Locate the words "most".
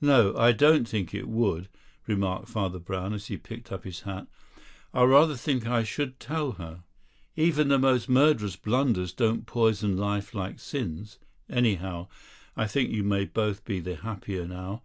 7.76-8.08